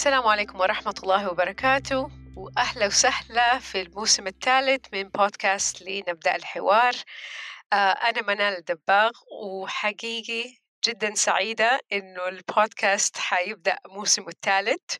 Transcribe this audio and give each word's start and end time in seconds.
السلام 0.00 0.26
عليكم 0.26 0.60
ورحمة 0.60 0.94
الله 1.02 1.30
وبركاته 1.30 2.10
وأهلا 2.36 2.86
وسهلا 2.86 3.58
في 3.58 3.82
الموسم 3.82 4.26
الثالث 4.26 4.86
من 4.92 5.02
بودكاست 5.02 5.82
لنبدأ 5.82 6.36
الحوار. 6.36 6.92
آه، 7.72 7.76
أنا 7.76 8.22
منال 8.22 8.56
الدباغ 8.58 9.10
وحقيقي 9.42 10.56
جدا 10.84 11.14
سعيدة 11.14 11.80
إنه 11.92 12.28
البودكاست 12.28 13.18
حيبدأ 13.18 13.78
موسمه 13.86 14.28
الثالث. 14.28 14.96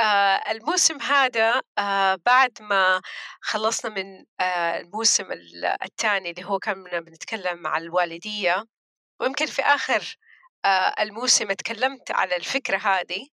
آه 0.00 0.42
الموسم 0.50 1.00
هذا 1.00 1.60
آه 1.78 2.18
بعد 2.26 2.58
ما 2.60 3.00
خلصنا 3.40 3.94
من 3.94 4.24
آه 4.40 4.80
الموسم 4.80 5.26
الثاني 5.84 6.30
اللي 6.30 6.44
هو 6.44 6.58
كنا 6.58 7.00
بنتكلم 7.00 7.58
مع 7.58 7.78
الوالدية 7.78 8.64
ويمكن 9.20 9.46
في 9.46 9.62
آخر 9.62 10.16
آه 10.64 10.94
الموسم 11.00 11.52
تكلمت 11.52 12.10
على 12.10 12.36
الفكرة 12.36 12.76
هذه. 12.76 13.28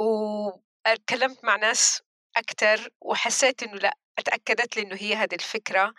واتكلمت 0.00 1.44
مع 1.44 1.56
ناس 1.56 2.02
أكثر 2.36 2.88
وحسيت 3.00 3.62
إنه 3.62 3.74
لأ 3.74 3.96
اتأكدت 4.18 4.76
لي 4.76 4.82
إنه 4.82 4.96
هي 4.96 5.14
هذه 5.14 5.34
الفكرة 5.34 5.94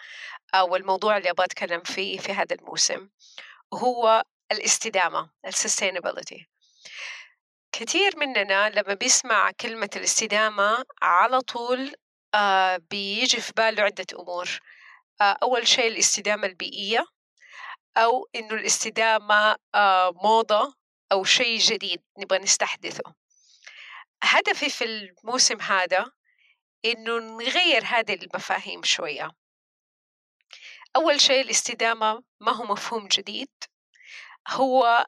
أو 0.54 0.76
الموضوع 0.76 1.18
اللي 1.18 1.30
أبغى 1.30 1.46
أتكلم 1.46 1.82
فيه 1.82 2.18
في 2.18 2.32
هذا 2.32 2.56
الموسم 2.56 3.10
وهو 3.72 4.24
الاستدامة 4.52 5.32
السستينابيلتي 5.48 6.48
كثير 7.72 8.18
مننا 8.18 8.70
لما 8.70 8.94
بيسمع 8.94 9.52
كلمة 9.52 9.90
الاستدامة 9.96 10.86
على 11.02 11.42
طول 11.42 11.96
آه 12.34 12.78
بيجي 12.78 13.42
في 13.42 13.54
باله 13.58 13.84
عدة 13.84 14.06
أمور. 14.20 14.60
آه 15.22 15.38
أول 15.44 15.68
شيء 15.68 15.88
الاستدامة 15.88 16.48
البيئية 16.48 17.06
أو 17.98 18.30
إنه 18.36 18.54
الاستدامة 18.54 19.56
آه 19.76 20.12
موضة 20.24 20.76
أو 21.12 21.24
شيء 21.24 21.60
جديد 21.60 22.02
نبغى 22.20 22.40
نستحدثه. 22.40 23.21
هدفي 24.24 24.70
في 24.70 24.84
الموسم 24.84 25.62
هذا 25.62 26.12
إنه 26.86 27.20
نغير 27.20 27.84
هذه 27.86 28.14
المفاهيم 28.14 28.84
شوية. 28.84 29.30
أول 30.96 31.22
شيء 31.22 31.42
الاستدامة 31.42 32.24
ما 32.40 32.52
هو 32.52 32.64
مفهوم 32.64 33.08
جديد 33.08 33.50
هو 34.48 35.06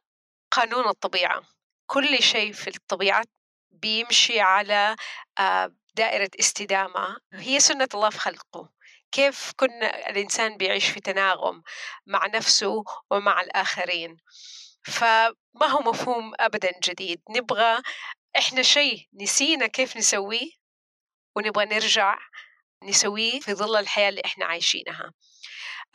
قانون 0.52 0.88
الطبيعة. 0.88 1.44
كل 1.86 2.24
شيء 2.24 2.54
في 2.54 2.68
الطبيعة 2.68 3.26
بيمشي 3.72 4.40
على 4.40 4.96
آه، 5.40 5.76
دائرة 5.96 6.30
استدامة. 6.40 7.18
هي 7.34 7.60
سنة 7.60 7.88
الله 7.94 8.10
في 8.10 8.20
خلقه. 8.20 8.70
كيف 9.12 9.52
كنا 9.56 10.10
الإنسان 10.10 10.58
بيعيش 10.58 10.90
في 10.90 11.00
تناغم 11.00 11.64
مع 12.06 12.28
نفسه 12.28 12.84
ومع 13.12 13.42
الآخرين؟ 13.42 14.18
فما 14.86 15.68
هو 15.70 15.80
مفهوم 15.80 16.34
أبدا 16.40 16.72
جديد. 16.84 17.22
نبغى 17.30 17.82
إحنا 18.38 18.62
شيء 18.62 19.08
نسينا 19.14 19.68
كيف 19.68 19.98
نسويه 19.98 20.52
ونبغى 21.36 21.66
نرجع 21.66 22.20
نسويه 22.84 23.40
في 23.40 23.54
ظل 23.54 23.80
الحياة 23.80 24.10
اللي 24.10 24.22
إحنا 24.26 24.46
عايشينها. 24.46 25.14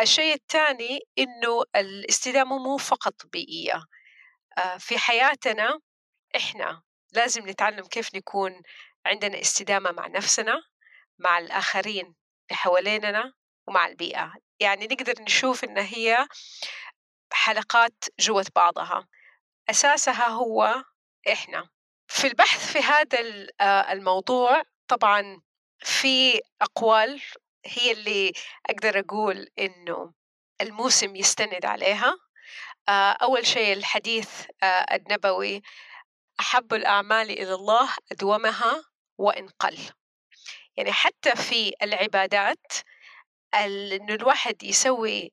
الشيء 0.01 0.35
الثاني 0.35 1.01
إنه 1.19 1.63
الاستدامة 1.77 2.59
مو 2.59 2.77
فقط 2.77 3.27
بيئية. 3.27 3.83
آه، 4.59 4.77
في 4.77 4.99
حياتنا 4.99 5.81
إحنا 6.37 6.83
لازم 7.13 7.49
نتعلم 7.49 7.87
كيف 7.87 8.15
نكون 8.15 8.63
عندنا 9.07 9.41
استدامة 9.41 9.93
مع 9.93 10.07
نفسنا 10.07 10.63
مع 11.19 11.39
الآخرين 11.39 12.05
اللي 12.05 12.57
حواليننا 12.57 13.33
ومع 13.69 13.87
البيئة. 13.87 14.33
يعني 14.61 14.87
نقدر 14.87 15.23
نشوف 15.23 15.65
إن 15.65 15.79
هي 15.79 16.29
حلقات 17.33 18.05
جوة 18.21 18.47
بعضها. 18.57 19.09
أساسها 19.71 20.29
هو 20.29 20.85
إحنا. 21.33 21.69
في 22.19 22.27
البحث 22.27 22.73
في 22.73 22.79
هذا 22.79 23.47
آه، 23.61 23.93
الموضوع 23.93 24.63
طبعا 24.89 25.41
في 25.79 26.41
أقوال 26.63 27.23
هي 27.67 27.93
اللي 27.93 28.33
أقدر 28.71 28.99
أقول 28.99 29.49
إنه 29.59 30.13
الموسم 30.61 31.17
يستند 31.17 31.65
عليها. 31.65 32.19
آه، 32.89 33.13
أول 33.13 33.47
شيء 33.47 33.73
الحديث 33.73 34.47
آه، 34.63 34.67
النبوي 34.67 35.63
أحب 36.41 36.75
الأعمال 36.75 37.31
إلى 37.31 37.55
الله 37.55 37.89
أدومها 38.13 38.85
وإن 39.19 39.49
قل. 39.49 39.79
يعني 40.77 40.93
حتى 40.93 41.37
في 41.37 41.73
العبادات 41.83 42.73
إنه 43.55 44.15
الواحد 44.15 44.63
يسوي 44.63 45.33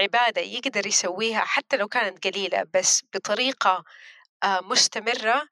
عبادة 0.00 0.42
يقدر 0.42 0.86
يسويها 0.86 1.44
حتى 1.44 1.76
لو 1.76 1.88
كانت 1.88 2.26
قليلة 2.26 2.66
بس 2.74 3.02
بطريقة 3.14 3.84
مستمرة 4.44 5.48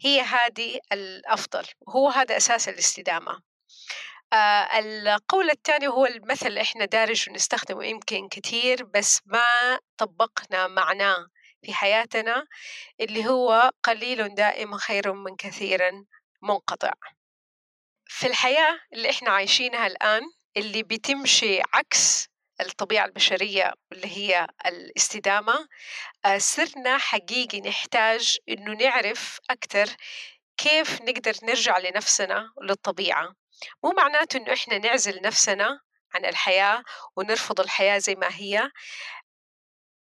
هي 0.00 0.20
هذه 0.20 0.80
الأفضل 0.92 1.66
وهو 1.80 2.08
هذا 2.08 2.36
أساس 2.36 2.68
الاستدامة. 2.68 3.42
آه 4.32 4.78
القول 4.78 5.50
الثاني 5.50 5.88
هو 5.88 6.06
المثل 6.06 6.58
إحنا 6.58 6.84
دارج 6.84 7.30
ونستخدمه 7.30 7.84
يمكن 7.84 8.28
كثير 8.28 8.84
بس 8.84 9.20
ما 9.26 9.78
طبقنا 9.98 10.66
معناه 10.66 11.26
في 11.62 11.74
حياتنا 11.74 12.46
اللي 13.00 13.26
هو 13.26 13.70
قليل 13.82 14.34
دائم 14.34 14.76
خير 14.76 15.12
من 15.12 15.36
كثير 15.36 15.80
منقطع. 16.42 16.92
في 18.06 18.26
الحياة 18.26 18.80
اللي 18.92 19.10
إحنا 19.10 19.30
عايشينها 19.30 19.86
الآن 19.86 20.22
اللي 20.56 20.82
بتمشي 20.82 21.60
عكس 21.72 22.29
الطبيعة 22.60 23.04
البشرية 23.06 23.72
اللي 23.92 24.16
هي 24.16 24.46
الاستدامة 24.66 25.68
آه، 26.24 26.38
صرنا 26.38 26.98
حقيقي 26.98 27.60
نحتاج 27.60 28.38
إنه 28.48 28.72
نعرف 28.72 29.38
أكثر 29.50 29.96
كيف 30.56 31.02
نقدر 31.02 31.34
نرجع 31.42 31.78
لنفسنا 31.78 32.52
وللطبيعة 32.56 33.34
مو 33.84 33.90
معناته 33.90 34.36
إنه 34.36 34.52
إحنا 34.52 34.78
نعزل 34.78 35.20
نفسنا 35.22 35.80
عن 36.14 36.24
الحياة 36.24 36.82
ونرفض 37.16 37.60
الحياة 37.60 37.98
زي 37.98 38.14
ما 38.14 38.28
هي. 38.30 38.70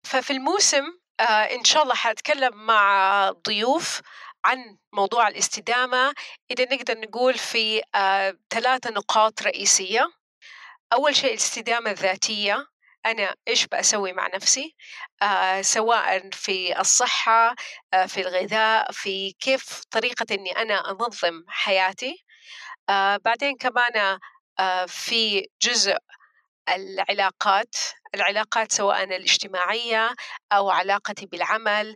ففي 0.03 0.33
الموسم 0.33 0.83
آه 1.19 1.23
إن 1.23 1.63
شاء 1.63 1.83
الله 1.83 1.95
حأتكلم 1.95 2.65
مع 2.65 3.31
ضيوف 3.47 4.01
عن 4.45 4.77
موضوع 4.93 5.27
الاستدامة. 5.27 6.13
إذا 6.51 6.75
نقدر 6.75 6.99
نقول 6.99 7.33
في 7.37 7.81
آه 7.95 8.37
ثلاثة 8.49 8.89
نقاط 8.89 9.41
رئيسية. 9.41 10.22
أول 10.93 11.15
شيء 11.15 11.29
الاستدامة 11.29 11.91
الذاتية 11.91 12.67
أنا 13.05 13.35
إيش 13.47 13.67
بسوي 13.67 14.13
مع 14.13 14.27
نفسي؟ 14.35 14.75
آه 15.21 15.61
سواء 15.61 16.29
في 16.31 16.79
الصحة 16.79 17.55
آه 17.93 18.05
في 18.05 18.21
الغذاء 18.21 18.91
في 18.91 19.31
كيف 19.39 19.83
طريقة 19.91 20.25
إني 20.31 20.51
أنا 20.57 20.91
أنظم 20.91 21.43
حياتي. 21.47 22.25
آه 22.89 23.17
بعدين 23.17 23.57
كمان 23.57 24.19
آه 24.59 24.85
في 24.85 25.47
جزء 25.63 25.97
العلاقات 26.69 27.75
العلاقات 28.15 28.71
سواء 28.71 29.03
الاجتماعية 29.03 30.15
أو 30.51 30.69
علاقتي 30.69 31.25
بالعمل 31.25 31.95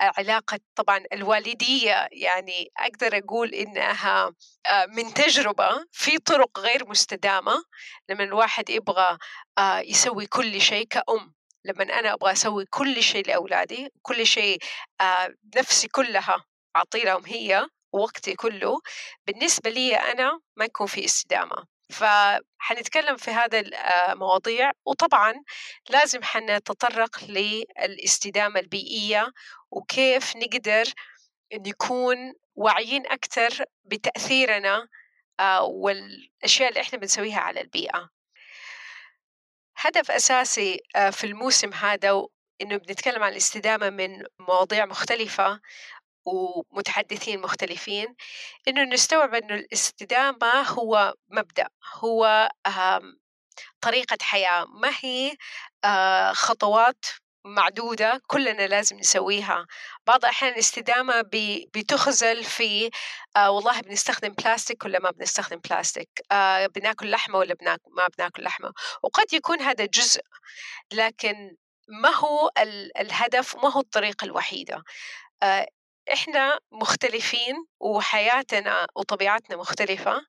علاقة 0.00 0.58
طبعا 0.76 1.04
الوالدية 1.12 2.08
يعني 2.12 2.70
أقدر 2.78 3.18
أقول 3.18 3.54
إنها 3.54 4.32
من 4.88 5.14
تجربة 5.14 5.86
في 5.92 6.18
طرق 6.18 6.58
غير 6.58 6.88
مستدامة. 6.88 7.64
لما 8.08 8.24
الواحد 8.24 8.70
يبغى 8.70 9.18
يسوي 9.60 10.26
كل 10.26 10.60
شيء 10.60 10.86
كأم 10.86 11.34
لما 11.64 11.82
أنا 11.98 12.12
أبغى 12.12 12.32
أسوي 12.32 12.64
كل 12.66 13.02
شيء 13.02 13.26
لأولادي 13.26 13.88
كل 14.02 14.26
شيء 14.26 14.58
نفسي 15.56 15.88
كلها 15.88 16.44
أعطي 16.76 17.00
لهم 17.00 17.26
هي 17.26 17.66
وقتي 17.92 18.34
كله 18.34 18.80
بالنسبة 19.26 19.70
لي 19.70 19.96
أنا 19.96 20.40
ما 20.56 20.64
يكون 20.64 20.86
في 20.86 21.04
استدامة. 21.04 21.71
فحنتكلم 21.92 23.16
في 23.16 23.30
هذا 23.30 23.60
المواضيع 23.60 24.70
وطبعا 24.86 25.34
لازم 25.90 26.22
حنتطرق 26.22 27.24
للاستدامة 27.24 28.60
البيئية 28.60 29.32
وكيف 29.70 30.36
نقدر 30.36 30.84
نكون 31.54 32.34
واعيين 32.54 33.06
أكثر 33.06 33.64
بتأثيرنا 33.84 34.88
آه، 35.40 35.62
والأشياء 35.62 36.68
اللي 36.68 36.80
إحنا 36.80 36.98
بنسويها 36.98 37.40
على 37.40 37.60
البيئة. 37.60 38.10
هدف 39.76 40.10
أساسي 40.10 40.80
آه، 40.96 41.10
في 41.10 41.24
الموسم 41.24 41.72
هذا 41.72 42.22
إنه 42.62 42.76
بنتكلم 42.76 43.22
عن 43.22 43.32
الاستدامة 43.32 43.90
من 43.90 44.24
مواضيع 44.38 44.86
مختلفة 44.86 45.60
ومتحدثين 46.24 47.40
مختلفين 47.40 48.14
إنه 48.68 48.84
نستوعب 48.84 49.34
إنه 49.34 49.54
الاستدامة 49.54 50.62
هو 50.62 51.14
مبدأ 51.30 51.68
هو 51.94 52.48
طريقة 53.80 54.18
حياة. 54.22 54.64
ما 54.64 54.92
هي 55.00 55.36
آه، 55.84 56.32
خطوات 56.32 57.04
معدودة 57.44 58.20
كلنا 58.26 58.66
لازم 58.66 58.96
نسويها. 58.96 59.66
بعض 60.06 60.24
الأحيان 60.24 60.52
الاستدامة 60.52 61.22
بتخزل 61.74 62.44
في 62.44 62.90
آه 63.36 63.50
والله 63.50 63.80
بنستخدم 63.80 64.28
بلاستيك 64.28 64.84
ولا 64.84 64.98
ما 65.00 65.10
بنستخدم 65.10 65.58
بلاستيك 65.70 66.08
آه 66.32 66.66
بناكل 66.66 67.10
لحمة 67.10 67.38
ولا 67.38 67.54
ما 67.96 68.08
بناكل 68.18 68.42
لحمة. 68.42 68.72
وقد 69.02 69.32
يكون 69.32 69.60
هذا 69.60 69.84
جزء 69.86 70.20
لكن 70.92 71.56
ما 71.88 72.14
هو 72.16 72.50
الهدف 73.00 73.56
ما 73.56 73.72
هو 73.72 73.80
الطريقة 73.80 74.24
الوحيدة. 74.24 74.82
آه 75.42 75.66
إحنا 76.12 76.58
مختلفين 76.72 77.54
وحياتنا 77.80 78.86
وطبيعتنا 78.96 79.56
مختلفة 79.56 80.26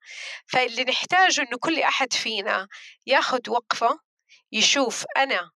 فاللي 0.47 0.83
نحتاجه 0.83 1.41
إنه 1.41 1.57
كل 1.57 1.79
أحد 1.79 2.13
فينا 2.13 2.67
ياخد 3.07 3.49
وقفة 3.49 3.99
يشوف 4.51 5.05
أنا 5.17 5.51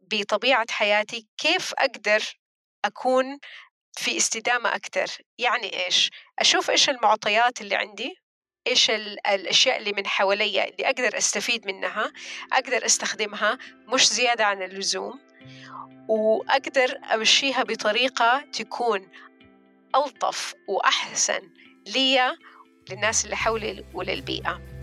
بطبيعة 0.00 0.66
حياتي 0.70 1.26
كيف 1.38 1.74
أقدر 1.78 2.22
أكون 2.84 3.38
في 3.98 4.16
استدامة 4.16 4.74
أكثر 4.74 5.06
يعني 5.38 5.86
إيش؟ 5.86 6.10
أشوف 6.38 6.70
إيش 6.70 6.90
المعطيات 6.90 7.60
اللي 7.60 7.74
عندي 7.74 8.14
إيش 8.66 8.90
الأشياء 8.90 9.76
اللي 9.76 9.92
من 9.92 10.06
حواليا 10.06 10.68
اللي 10.68 10.86
أقدر 10.86 11.18
أستفيد 11.18 11.66
منها 11.66 12.12
أقدر 12.52 12.86
أستخدمها 12.86 13.58
مش 13.94 14.08
زيادة 14.08 14.44
عن 14.44 14.62
اللزوم 14.62 15.20
وأقدر 16.08 17.00
أمشيها 17.14 17.62
بطريقة 17.62 18.44
تكون 18.52 19.08
ألطف 19.96 20.54
وأحسن 20.68 21.40
لي 21.86 22.36
للناس 22.90 23.24
اللي 23.24 23.36
حولي 23.36 23.84
وللبيئة. 23.94 24.75